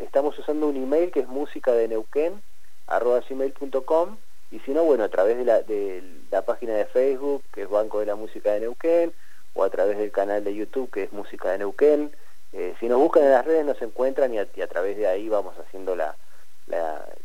estamos 0.00 0.36
usando 0.40 0.66
un 0.66 0.76
email 0.76 1.12
que 1.12 1.20
es 1.20 1.28
música 1.28 1.72
de 1.72 1.86
Neuquén, 1.86 2.42
arroba 2.88 3.20
gmail.com, 3.28 4.16
y 4.50 4.58
si 4.60 4.72
no, 4.72 4.82
bueno, 4.82 5.04
a 5.04 5.08
través 5.08 5.36
de 5.36 5.44
la, 5.44 5.62
de 5.62 6.02
la 6.32 6.42
página 6.42 6.74
de 6.74 6.86
Facebook, 6.86 7.44
que 7.52 7.62
es 7.62 7.70
Banco 7.70 8.00
de 8.00 8.06
la 8.06 8.16
Música 8.16 8.54
de 8.54 8.60
Neuquén, 8.60 9.12
o 9.54 9.62
a 9.62 9.70
través 9.70 9.98
del 9.98 10.10
canal 10.10 10.42
de 10.42 10.54
YouTube, 10.54 10.90
que 10.90 11.04
es 11.04 11.12
Música 11.12 11.52
de 11.52 11.58
Neuquén, 11.58 12.10
eh, 12.52 12.74
si 12.80 12.88
nos 12.88 12.98
buscan 12.98 13.24
en 13.24 13.32
las 13.32 13.44
redes 13.44 13.64
nos 13.64 13.80
encuentran 13.82 14.32
y 14.32 14.38
a, 14.38 14.66
través 14.66 14.96
de 14.96 15.06
ahí 15.06 15.28
vamos 15.28 15.54
haciendo 15.58 15.94
la, 15.96 16.16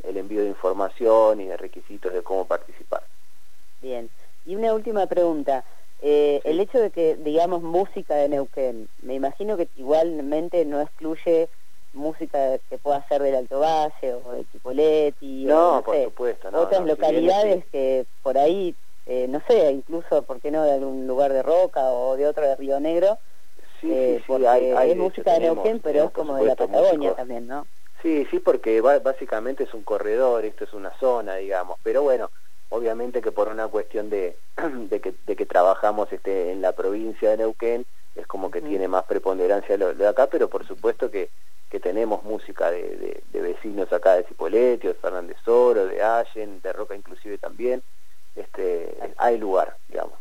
el 0.04 0.18
envío 0.18 0.42
de 0.42 0.48
información 0.48 1.42
y 1.42 1.48
de 1.48 1.58
requisitos 1.58 2.13
de 2.13 2.22
cómo 2.22 2.46
participar. 2.46 3.04
Bien. 3.82 4.10
Y 4.46 4.56
una 4.56 4.74
última 4.74 5.06
pregunta. 5.08 5.63
Eh, 6.01 6.42
el 6.46 6.60
hecho 6.60 6.80
de 6.80 6.90
que 6.90 7.16
digamos 7.16 7.62
música 7.62 8.16
de 8.16 8.28
Neuquén, 8.30 8.88
me 9.04 9.13
imagino 9.13 9.56
que 9.56 9.68
igualmente 9.75 10.66
no 10.66 10.82
excluye 10.82 11.48
música 11.94 12.58
que 12.70 12.78
pueda 12.80 13.06
ser 13.08 13.22
del 13.22 13.36
Alto 13.36 13.60
Valle 13.60 14.13
o 14.13 14.32
de 14.32 14.46
Chipoletti 14.51 15.46
no, 15.46 15.78
o, 15.78 15.84
por 15.84 16.04
supuesto, 16.04 16.50
otras 16.54 16.86
localidades 16.86 17.66
que 17.72 18.06
por 18.24 18.38
ahí, 18.38 18.74
eh, 19.06 19.28
no 19.30 19.42
sé, 19.48 19.72
incluso, 19.72 20.24
¿por 20.24 20.40
qué 20.40 20.50
no?, 20.50 20.63
de 20.63 20.72
algún 20.72 21.06
lugar 21.06 21.34
de 21.34 21.44
Roca 21.44 21.92
o 21.92 22.18
de 22.18 22.25
otro 22.28 22.48
de 22.48 22.56
Río 22.56 22.80
Negro, 22.80 23.20
sí, 23.81 23.89
eh, 23.91 24.23
sí, 24.25 24.45
hay, 24.45 24.91
es 24.91 24.97
música 24.97 25.33
de 25.33 25.39
Neuquén, 25.41 25.79
pero 25.79 26.05
es 26.05 26.11
como 26.11 26.35
de 26.35 26.45
la 26.45 26.55
Patagonia 26.55 27.13
también, 27.15 27.47
¿no? 27.47 27.67
Sí, 28.01 28.25
sí, 28.31 28.39
porque 28.39 28.81
básicamente 28.81 29.63
es 29.63 29.73
un 29.73 29.83
corredor, 29.83 30.43
esto 30.45 30.63
es 30.63 30.73
una 30.73 30.91
zona, 31.00 31.35
digamos, 31.35 31.77
pero 31.83 32.01
bueno, 32.01 32.31
obviamente 32.69 33.21
que 33.21 33.31
por 33.31 33.47
una 33.47 33.67
cuestión 33.67 34.09
de, 34.09 34.35
de, 34.89 35.00
que, 35.00 35.13
de 35.25 35.35
que 35.35 35.45
trabajamos 35.45 36.11
este, 36.11 36.51
en 36.51 36.61
la 36.61 36.71
provincia 36.71 37.29
de 37.29 37.38
Neuquén, 37.38 37.85
es 38.15 38.27
como 38.27 38.51
que 38.51 38.61
tiene 38.61 38.88
más 38.88 39.03
preponderancia 39.03 39.77
lo, 39.77 39.93
de 39.93 40.07
acá, 40.07 40.27
pero 40.27 40.50
por 40.50 40.65
supuesto 40.65 41.09
que, 41.11 41.29
que 41.69 41.79
tenemos 41.79 42.23
música 42.23 42.71
de, 42.71 43.23
de, 43.31 43.41
vecinos 43.41 43.91
acá 43.93 44.15
de 44.15 44.23
Cipolletti, 44.23 44.88
de 44.88 44.93
Fernández 44.95 45.38
Oro, 45.47 45.85
de 45.85 46.01
Allen, 46.01 46.59
de 46.61 46.73
Roca 46.73 46.95
inclusive 46.95 47.38
también, 47.38 47.81
este, 48.35 48.95
hay 49.17 49.38
lugar, 49.38 49.77
digamos. 49.88 50.19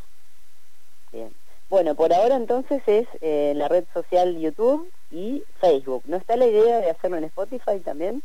Bien. 1.13 1.33
Bueno, 1.71 1.95
por 1.95 2.13
ahora 2.13 2.35
entonces 2.35 2.83
es 2.87 3.07
eh, 3.21 3.53
la 3.55 3.69
red 3.69 3.85
social 3.95 4.37
YouTube 4.37 4.91
y 5.13 5.45
Facebook. 5.61 6.03
¿No 6.07 6.17
está 6.17 6.37
la 6.37 6.47
idea 6.47 6.81
de 6.81 6.91
hacerlo 6.91 7.17
en 7.17 7.25
Spotify 7.25 7.79
también? 7.79 8.25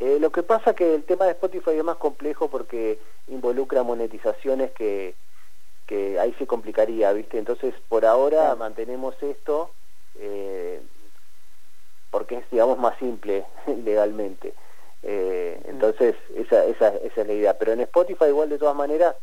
Eh, 0.00 0.18
lo 0.18 0.32
que 0.32 0.42
pasa 0.42 0.74
que 0.74 0.94
el 0.94 1.04
tema 1.04 1.26
de 1.26 1.32
Spotify 1.32 1.72
es 1.72 1.84
más 1.84 1.96
complejo 1.96 2.48
porque 2.48 2.98
involucra 3.28 3.82
monetizaciones 3.82 4.70
que, 4.72 5.14
que 5.86 6.18
ahí 6.18 6.34
se 6.38 6.46
complicaría, 6.46 7.12
¿viste? 7.12 7.38
Entonces, 7.38 7.74
por 7.90 8.06
ahora 8.06 8.56
mantenemos 8.56 9.14
esto 9.22 9.70
eh, 10.18 10.80
porque 12.10 12.36
es, 12.36 12.50
digamos, 12.50 12.78
más 12.78 12.98
simple 12.98 13.44
legalmente. 13.84 14.54
Eh, 15.02 15.60
entonces, 15.66 16.14
esa, 16.34 16.64
esa, 16.64 16.88
esa 16.96 17.20
es 17.20 17.26
la 17.26 17.32
idea. 17.34 17.58
Pero 17.58 17.72
en 17.72 17.80
Spotify, 17.80 18.26
igual, 18.28 18.48
de 18.48 18.58
todas 18.58 18.74
maneras, 18.74 19.14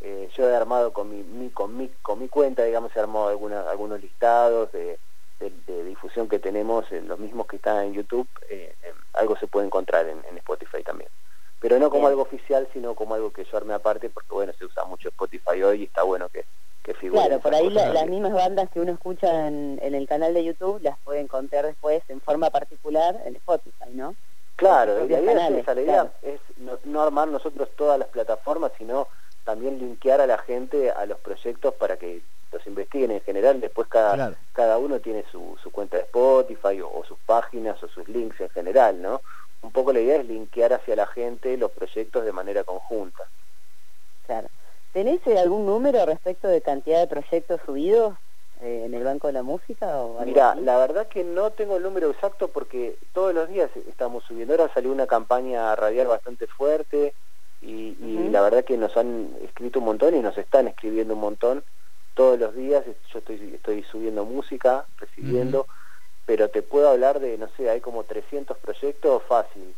yo 0.00 0.48
he 0.48 0.54
armado 0.54 0.92
con 0.92 1.10
mi, 1.10 1.22
mi, 1.22 1.50
con 1.50 1.76
mi, 1.76 1.88
con 2.02 2.18
mi 2.18 2.28
cuenta, 2.28 2.64
digamos, 2.64 2.94
he 2.96 3.00
armado 3.00 3.28
alguna, 3.28 3.68
algunos 3.70 4.00
listados 4.00 4.72
de 4.72 4.98
de, 5.40 5.84
difusión 5.84 6.28
que 6.28 6.38
tenemos, 6.38 6.90
en 6.92 7.08
los 7.08 7.18
mismos 7.18 7.46
que 7.46 7.56
están 7.56 7.84
en 7.86 7.94
YouTube, 7.94 8.28
eh, 8.48 8.74
algo 9.14 9.36
se 9.36 9.46
puede 9.46 9.66
encontrar 9.66 10.06
en, 10.06 10.20
Spotify 10.36 10.82
también. 10.82 11.10
Pero 11.60 11.78
no 11.78 11.90
como 11.90 12.06
algo 12.06 12.22
oficial, 12.22 12.68
sino 12.72 12.94
como 12.94 13.14
algo 13.14 13.32
que 13.32 13.44
yo 13.44 13.56
arme 13.56 13.74
aparte, 13.74 14.08
porque 14.08 14.32
bueno, 14.32 14.52
se 14.58 14.64
usa 14.64 14.84
mucho 14.84 15.08
Spotify 15.08 15.62
hoy 15.62 15.82
y 15.82 15.84
está 15.84 16.02
bueno 16.02 16.28
que, 16.28 16.44
que 16.82 16.94
figure. 16.94 17.20
Claro, 17.20 17.40
por 17.40 17.54
ahí 17.54 17.68
las 17.70 18.06
mismas 18.06 18.32
bandas 18.32 18.70
que 18.70 18.80
uno 18.80 18.92
escucha 18.92 19.48
en, 19.48 19.78
el 19.82 20.08
canal 20.08 20.32
de 20.32 20.44
YouTube 20.44 20.80
las 20.82 20.98
puede 21.00 21.20
encontrar 21.20 21.66
después 21.66 22.02
en 22.08 22.20
forma 22.20 22.50
particular 22.50 23.20
en 23.24 23.36
Spotify, 23.36 23.90
¿no? 23.92 24.14
Claro, 24.56 24.98
la 24.98 25.04
idea 25.04 25.48
es 25.48 25.66
la 25.66 25.80
idea 25.80 26.12
es 26.22 26.40
no, 26.84 27.02
armar 27.02 27.28
nosotros 27.28 27.68
todas 27.76 27.98
las 27.98 28.08
plataformas, 28.08 28.72
sino 28.76 29.08
también 29.50 29.80
linkear 29.80 30.20
a 30.20 30.28
la 30.28 30.38
gente 30.38 30.92
a 30.92 31.04
los 31.06 31.18
proyectos 31.18 31.74
para 31.74 31.96
que 31.96 32.22
los 32.52 32.64
investiguen 32.68 33.10
en 33.10 33.20
general, 33.20 33.60
después 33.60 33.88
cada, 33.88 34.36
cada 34.52 34.78
uno 34.78 35.00
tiene 35.00 35.24
su, 35.32 35.56
su 35.60 35.72
cuenta 35.72 35.96
de 35.96 36.04
Spotify 36.04 36.80
o, 36.80 37.02
sus 37.04 37.18
páginas 37.26 37.82
o 37.82 37.88
sus 37.88 38.08
links 38.08 38.40
en 38.40 38.48
general, 38.50 39.02
¿no? 39.02 39.22
Un 39.62 39.72
poco 39.72 39.92
la 39.92 39.98
idea 39.98 40.20
es 40.20 40.26
linkear 40.26 40.72
hacia 40.72 40.94
la 40.94 41.06
gente 41.08 41.56
los 41.56 41.72
proyectos 41.72 42.24
de 42.24 42.32
manera 42.32 42.62
conjunta. 42.62 43.24
Claro. 44.26 44.46
¿Tenés 44.92 45.20
eh, 45.26 45.36
algún 45.36 45.66
número 45.66 46.06
respecto 46.06 46.46
de 46.46 46.60
cantidad 46.60 47.00
de 47.00 47.08
proyectos 47.08 47.60
subidos 47.66 48.14
eh, 48.62 48.84
en 48.86 48.94
el 48.94 49.02
Banco 49.02 49.26
de 49.26 49.32
la 49.32 49.42
Música? 49.42 50.00
O 50.00 50.24
Mira, 50.24 50.54
la 50.54 50.78
verdad 50.78 51.08
que 51.08 51.24
no 51.24 51.50
tengo 51.50 51.76
el 51.76 51.82
número 51.82 52.08
exacto 52.10 52.48
porque 52.48 52.96
todos 53.12 53.34
los 53.34 53.48
días 53.48 53.70
estamos 53.88 54.22
subiendo. 54.24 54.54
Ahora 54.54 54.72
salió 54.72 54.92
una 54.92 55.08
campaña 55.08 55.74
radial 55.74 56.06
bastante 56.06 56.46
fuerte 56.46 57.14
y, 57.62 57.96
y 58.00 58.28
la 58.30 58.40
verdad 58.40 58.64
que 58.64 58.76
nos 58.76 58.96
han 58.96 59.34
escrito 59.42 59.80
un 59.80 59.86
montón 59.86 60.14
y 60.14 60.20
nos 60.20 60.36
están 60.38 60.68
escribiendo 60.68 61.14
un 61.14 61.20
montón 61.20 61.62
todos 62.14 62.38
los 62.38 62.54
días. 62.54 62.84
Yo 63.12 63.18
estoy, 63.18 63.52
estoy 63.54 63.82
subiendo 63.84 64.24
música, 64.24 64.86
recibiendo, 64.98 65.66
pero 66.26 66.48
te 66.48 66.62
puedo 66.62 66.88
hablar 66.88 67.20
de, 67.20 67.38
no 67.38 67.48
sé, 67.56 67.70
hay 67.70 67.80
como 67.80 68.04
300 68.04 68.56
proyectos 68.58 69.22
fácil. 69.28 69.74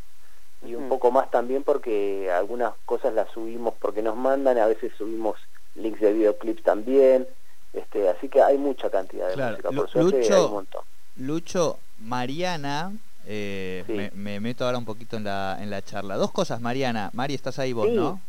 Y 0.65 0.77
un 0.77 0.89
poco 0.89 1.11
más 1.11 1.29
también 1.31 1.65
porque 1.65 2.31
algunas 2.31 2.73
cosas 2.85 3.15
las 3.15 3.29
subimos 3.31 3.75
porque 3.81 4.01
nos 4.01 4.17
mandan, 4.17 4.59
a 4.59 4.67
veces 4.67 4.93
subimos 4.97 5.37
links 5.75 6.01
de 6.01 6.13
videoclips 6.13 6.63
también, 6.63 7.27
este, 7.73 8.09
así 8.09 8.29
que 8.29 8.43
hay 8.43 8.59
mucha 8.59 8.91
cantidad 8.91 9.29
de 9.29 9.37
música, 9.37 9.71
por 9.71 9.91
suerte 9.91 10.19
Lucho, 10.19 10.35
hay 10.35 10.45
un 10.45 10.53
montón. 10.53 10.85
Lucho, 11.17 11.79
Mariana, 11.99 12.93
eh, 13.27 14.11
me, 14.15 14.41
meto 14.41 14.65
ahora 14.65 14.79
un 14.79 14.85
poquito 14.85 15.17
en 15.17 15.25
la, 15.25 15.59
en 15.61 15.71
la 15.71 15.83
charla. 15.83 16.17
Dos 16.17 16.33
cosas, 16.33 16.61
Mariana. 16.61 17.11
Mari, 17.13 17.35
estás 17.35 17.59
ahí 17.59 17.73
vos, 17.73 17.91
¿no? 17.91 18.21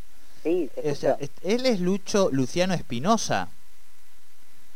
Sí, 0.43 0.69
él 1.43 1.65
es 1.65 1.79
Lucho 1.79 2.29
Luciano 2.31 2.73
Espinosa. 2.73 3.47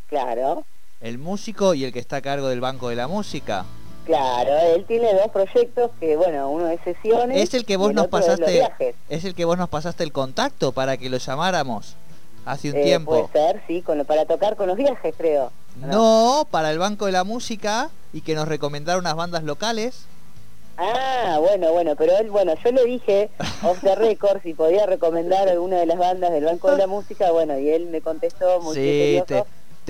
Claro. 0.07 0.63
El 1.01 1.17
músico 1.17 1.73
y 1.73 1.83
el 1.83 1.93
que 1.93 1.99
está 1.99 2.17
a 2.17 2.21
cargo 2.21 2.47
del 2.47 2.61
Banco 2.61 2.89
de 2.89 2.95
la 2.95 3.07
Música. 3.07 3.65
Claro, 4.05 4.57
él 4.73 4.85
tiene 4.85 5.13
dos 5.13 5.27
proyectos 5.31 5.91
que, 5.99 6.15
bueno, 6.15 6.49
uno 6.49 6.69
es 6.69 6.79
sesiones. 6.81 7.41
Es 7.41 7.53
el 7.53 7.65
que 7.65 7.75
vos 7.75 7.93
nos 7.93 8.07
pasaste. 8.07 8.65
Es 9.09 9.25
el 9.25 9.35
que 9.35 9.43
vos 9.43 9.57
nos 9.57 9.67
pasaste 9.67 10.05
el 10.05 10.13
contacto 10.13 10.71
para 10.71 10.95
que 10.95 11.09
lo 11.09 11.17
llamáramos 11.17 11.95
hace 12.45 12.71
un 12.71 12.77
eh, 12.77 12.83
tiempo. 12.83 13.27
Puede 13.27 13.51
ser, 13.51 13.61
sí, 13.67 13.81
con 13.81 14.03
para 14.05 14.25
tocar 14.25 14.55
con 14.55 14.67
los 14.67 14.77
viajes, 14.77 15.13
creo. 15.17 15.51
¿no? 15.75 16.47
para 16.49 16.71
el 16.71 16.79
Banco 16.79 17.05
de 17.05 17.11
la 17.11 17.23
Música 17.23 17.89
y 18.13 18.21
que 18.21 18.35
nos 18.35 18.47
recomendara 18.47 18.99
unas 18.99 19.15
bandas 19.15 19.43
locales. 19.43 20.05
Ah, 20.77 21.39
bueno, 21.39 21.71
bueno, 21.71 21.95
pero 21.95 22.15
él, 22.17 22.29
bueno, 22.29 22.53
yo 22.63 22.71
le 22.71 22.85
dije 22.85 23.31
off 23.63 23.81
the 23.81 23.95
record 23.95 24.41
si 24.43 24.53
podía 24.53 24.85
recomendar 24.85 25.49
alguna 25.49 25.77
de 25.77 25.87
las 25.87 25.97
bandas 25.97 26.31
del 26.31 26.45
Banco 26.45 26.69
de 26.69 26.77
la 26.77 26.87
Música, 26.87 27.31
bueno, 27.31 27.57
y 27.57 27.69
él 27.69 27.87
me 27.87 28.01
contestó 28.01 28.61
muy 28.61 28.75
sí, 28.75 29.23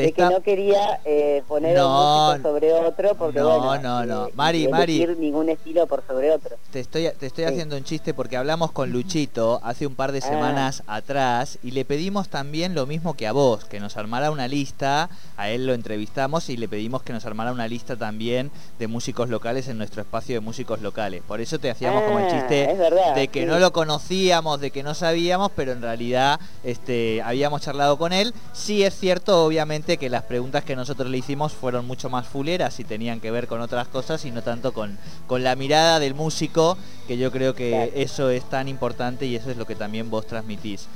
de 0.04 0.14
que 0.14 0.22
no 0.22 0.42
quería 0.42 1.00
eh, 1.06 1.44
poner 1.48 1.80
un 1.82 1.92
músico 1.92 2.50
sobre 2.50 2.74
otro 2.74 3.16
porque 3.16 3.40
no, 3.40 3.60
bueno, 3.60 4.06
no, 4.06 4.06
no, 4.06 4.30
Mari, 4.36 4.68
Mari, 4.68 5.06
ningún 5.20 5.50
estilo 5.50 5.88
por 5.88 6.04
sobre 6.06 6.32
otro. 6.32 6.56
Te 6.72 6.80
estoy 6.80 7.10
te 7.20 7.26
estoy 7.26 7.46
haciendo 7.46 7.76
un 7.76 7.84
chiste 7.84 8.14
porque 8.14 8.38
hablamos 8.38 8.72
con 8.72 8.92
Luchito 8.92 9.60
hace 9.64 9.88
un 9.88 9.96
par 9.96 10.12
de 10.12 10.20
ah. 10.20 10.22
semanas 10.22 10.84
atrás 10.88 11.58
y 11.64 11.72
le 11.72 11.86
pedimos 11.86 12.30
también 12.30 12.76
lo 12.76 12.86
mismo 12.86 13.16
que 13.16 13.28
a 13.28 13.32
vos, 13.32 13.66
que 13.66 13.80
nos 13.80 13.98
armara 13.98 14.32
una 14.32 14.48
lista, 14.48 15.10
a 15.36 15.50
él 15.50 15.66
lo 15.66 15.74
entrevistamos 15.74 16.50
y 16.50 16.58
le 16.58 16.68
pedimos 16.68 17.04
que 17.04 17.14
nos 17.14 17.26
armara 17.26 17.52
una 17.52 17.68
lista 17.68 17.96
también 17.96 18.52
de 18.80 18.88
músicos 18.88 19.30
locales 19.30 19.68
en 19.68 19.78
nuestro 19.78 20.02
espacio 20.02 20.36
de 20.36 20.42
músicos 20.42 20.82
locales. 20.82 21.24
Por 21.28 21.42
eso 21.42 21.60
te 21.60 21.70
hacíamos 21.70 22.04
como 22.04 22.20
el 22.20 22.26
ah, 22.26 22.32
chiste 22.32 22.78
de 23.16 23.28
que 23.30 23.46
no 23.46 23.60
lo 23.60 23.74
conocíamos, 23.74 24.60
de 24.60 24.72
que 24.72 24.84
no 24.84 24.94
sabíamos, 24.94 25.52
pero 25.56 25.72
en 25.72 25.82
realidad 25.82 26.40
este 26.64 27.22
habíamos 27.22 27.62
charlado 27.62 27.98
con 27.98 28.14
él. 28.14 28.34
Sí 28.54 28.84
es 28.84 28.94
cierto, 28.98 29.46
obviamente 29.46 29.87
que 29.96 30.10
las 30.10 30.24
preguntas 30.24 30.66
que 30.66 30.76
nosotros 30.76 31.10
le 31.10 31.20
hicimos 31.20 31.54
fueron 31.54 31.88
mucho 31.88 32.10
más 32.10 32.28
fuleras 32.28 32.82
y 32.82 32.84
tenían 32.84 33.22
que 33.22 33.32
ver 33.32 33.48
con 33.48 33.62
otras 33.62 33.88
cosas 33.88 34.26
y 34.26 34.32
no 34.32 34.42
tanto 34.42 34.74
con, 34.74 34.98
con 35.26 35.46
la 35.46 35.56
mirada 35.56 36.00
del 36.00 36.14
músico, 36.14 36.78
que 37.08 37.18
yo 37.18 37.32
creo 37.32 37.56
que 37.56 37.94
eso 37.96 38.30
es 38.30 38.44
tan 38.50 38.68
importante 38.68 39.26
y 39.26 39.38
eso 39.38 39.50
es 39.50 39.56
lo 39.56 39.66
que 39.66 39.76
también 39.76 40.10
vos 40.10 40.28
transmitís. 40.28 40.88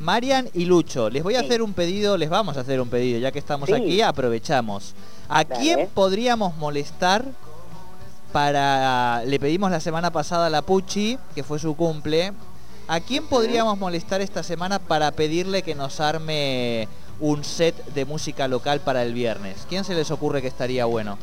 Marian 0.00 0.48
y 0.54 0.64
Lucho, 0.64 1.10
les 1.10 1.22
voy 1.22 1.36
a 1.36 1.40
hacer 1.40 1.62
un 1.62 1.74
pedido, 1.74 2.16
les 2.16 2.28
vamos 2.30 2.56
a 2.56 2.62
hacer 2.62 2.80
un 2.80 2.88
pedido, 2.88 3.20
ya 3.20 3.30
que 3.30 3.38
estamos 3.38 3.70
aquí, 3.70 4.02
aprovechamos. 4.02 4.94
¿A 5.28 5.44
quién 5.44 5.88
podríamos 5.94 6.56
molestar 6.56 7.24
para... 8.32 9.22
Le 9.26 9.38
pedimos 9.38 9.70
la 9.70 9.80
semana 9.80 10.10
pasada 10.10 10.46
a 10.46 10.50
la 10.50 10.62
Pucci, 10.62 11.18
que 11.34 11.44
fue 11.44 11.58
su 11.58 11.76
cumple. 11.76 12.32
¿A 12.88 12.98
quién 12.98 13.26
podríamos 13.26 13.78
molestar 13.78 14.20
esta 14.20 14.42
semana 14.42 14.78
para 14.78 15.12
pedirle 15.12 15.62
que 15.62 15.76
nos 15.76 16.00
arme 16.00 16.88
un 17.20 17.44
set 17.44 17.76
de 17.86 18.04
música 18.04 18.48
local 18.48 18.80
para 18.80 19.02
el 19.02 19.14
viernes. 19.14 19.66
¿Quién 19.68 19.84
se 19.84 19.94
les 19.94 20.10
ocurre 20.10 20.42
que 20.42 20.48
estaría 20.48 20.84
bueno? 20.86 21.18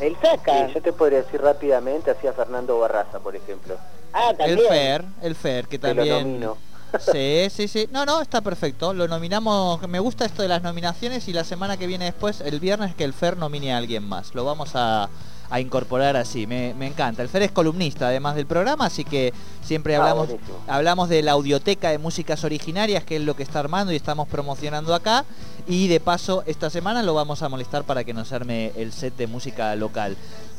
El 0.00 0.16
Saca. 0.20 0.68
yo 0.68 0.82
te 0.82 0.92
podría 0.92 1.22
decir 1.22 1.40
rápidamente, 1.40 2.10
hacía 2.10 2.32
Fernando 2.32 2.78
Barraza, 2.78 3.20
por 3.20 3.34
ejemplo. 3.34 3.76
Ah, 4.12 4.32
también. 4.36 4.58
El 4.58 4.66
Fer, 4.66 5.04
el 5.22 5.34
Fer, 5.34 5.68
que 5.68 5.78
también... 5.78 6.40
Lo 6.40 6.56
Sí, 7.12 7.48
sí, 7.50 7.68
sí. 7.68 7.88
No, 7.90 8.04
no, 8.04 8.20
está 8.20 8.40
perfecto. 8.40 8.94
Lo 8.94 9.08
nominamos. 9.08 9.86
Me 9.88 9.98
gusta 9.98 10.24
esto 10.24 10.42
de 10.42 10.48
las 10.48 10.62
nominaciones 10.62 11.26
y 11.28 11.32
la 11.32 11.44
semana 11.44 11.76
que 11.76 11.86
viene 11.86 12.06
después, 12.06 12.40
el 12.40 12.60
viernes, 12.60 12.94
que 12.94 13.04
el 13.04 13.12
Fer 13.12 13.36
nomine 13.36 13.74
a 13.74 13.78
alguien 13.78 14.04
más. 14.04 14.34
Lo 14.34 14.44
vamos 14.44 14.70
a, 14.74 15.08
a 15.50 15.60
incorporar 15.60 16.16
así. 16.16 16.46
Me, 16.46 16.74
me 16.74 16.86
encanta. 16.86 17.22
El 17.22 17.28
Fer 17.28 17.42
es 17.42 17.52
columnista 17.52 18.08
además 18.08 18.36
del 18.36 18.46
programa, 18.46 18.86
así 18.86 19.04
que 19.04 19.32
siempre 19.62 19.96
Ah, 19.96 20.00
hablamos, 20.00 20.28
hablamos 20.66 21.08
de 21.08 21.22
la 21.22 21.32
audioteca 21.32 21.90
de 21.90 21.98
músicas 21.98 22.44
originarias, 22.44 23.04
que 23.04 23.16
es 23.16 23.22
lo 23.22 23.34
que 23.36 23.42
está 23.42 23.60
armando 23.60 23.92
y 23.92 23.96
estamos 23.96 24.28
promocionando 24.28 24.94
acá. 24.94 25.24
Y 25.66 25.88
de 25.88 26.00
paso, 26.00 26.42
esta 26.46 26.68
semana 26.68 27.02
lo 27.02 27.14
vamos 27.14 27.42
a 27.42 27.48
molestar 27.48 27.84
para 27.84 28.04
que 28.04 28.12
nos 28.12 28.32
arme 28.32 28.72
el 28.76 28.92
set 28.92 29.16
de 29.16 29.26
música 29.26 29.74
local. 29.76 30.16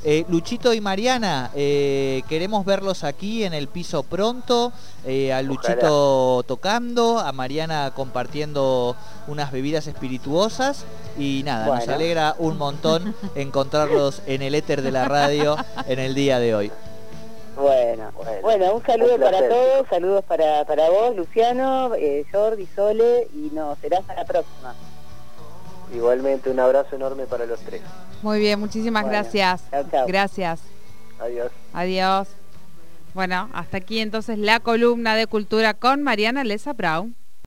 Eh, 0.08 0.24
Luchito 0.30 0.72
y 0.72 0.82
Mariana, 0.82 1.50
eh, 1.56 2.22
queremos 2.30 2.64
verlos 2.64 3.04
aquí 3.04 3.44
en 3.44 3.56
el 3.56 3.68
piso 3.68 4.04
pronto, 4.04 4.72
eh, 5.04 5.34
a 5.34 5.42
Luchito 5.42 6.44
tocando, 6.44 7.18
a 7.18 7.32
Mariana 7.32 7.92
compartiendo 7.96 8.96
unas 9.28 9.52
bebidas 9.52 9.88
espirituosas 9.88 10.86
y 11.18 11.42
nada, 11.44 11.66
nos 11.66 11.88
alegra 11.88 12.36
un 12.38 12.60
montón 12.60 13.16
encontrarlos 13.36 14.22
en 14.28 14.44
el 14.44 14.54
éter 14.54 14.84
de 14.84 14.92
la 14.92 15.06
radio 15.06 15.58
en 15.88 15.98
el 15.98 16.14
día 16.14 16.38
de 16.38 16.54
hoy. 16.54 16.72
Bueno, 17.56 18.12
Bueno, 18.16 18.42
bueno, 18.44 18.74
un 18.76 18.86
saludo 18.86 19.16
un 19.16 19.22
para 19.22 19.50
todos, 19.50 19.88
saludos 19.90 20.24
para, 20.26 20.66
para 20.66 20.88
vos, 20.88 21.16
Luciano, 21.16 21.96
eh, 21.96 22.26
Jordi, 22.32 22.68
Sole, 22.76 23.28
y 23.34 23.50
nos 23.56 23.80
será 23.80 23.98
hasta 24.00 24.14
la 24.14 24.26
próxima. 24.26 24.76
Igualmente 25.94 26.50
un 26.50 26.60
abrazo 26.60 26.96
enorme 26.96 27.26
para 27.26 27.46
los 27.46 27.60
tres. 27.62 27.82
Muy 28.22 28.40
bien, 28.40 28.60
muchísimas 28.60 29.04
Bueno, 29.04 29.18
gracias. 29.20 29.64
Gracias. 30.08 30.62
Adiós. 31.20 31.52
Adiós. 31.74 32.28
Bueno, 33.14 33.50
hasta 33.54 33.78
aquí 33.78 34.00
entonces 34.00 34.38
la 34.38 34.60
columna 34.60 35.16
de 35.16 35.28
cultura 35.28 35.74
con 35.74 36.04
Mariana 36.04 36.44
Lesa 36.44 36.74
Brown. 36.74 37.16